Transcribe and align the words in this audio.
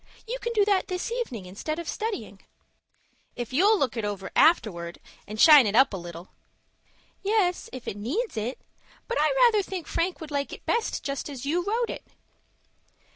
You 0.27 0.39
can 0.39 0.51
do 0.53 0.65
that 0.65 0.87
this 0.87 1.11
evening 1.11 1.45
instead 1.45 1.77
of 1.77 1.87
studying." 1.87 2.39
"If 3.35 3.53
you'll 3.53 3.77
look 3.77 3.95
it 3.95 4.03
over 4.03 4.31
afterwards, 4.35 4.97
and 5.27 5.39
shine 5.39 5.67
it 5.67 5.75
up 5.75 5.93
a 5.93 5.95
little." 5.97 6.29
"Yes, 7.21 7.69
if 7.71 7.87
it 7.87 7.95
needs 7.97 8.35
it; 8.35 8.59
but 9.07 9.19
I 9.21 9.29
rather 9.37 9.61
think 9.61 9.85
Frank 9.85 10.19
would 10.19 10.31
like 10.31 10.51
it 10.53 10.65
best 10.65 11.03
just 11.03 11.29
as 11.29 11.45
you 11.45 11.63
wrote 11.63 11.91
it." 11.91 12.07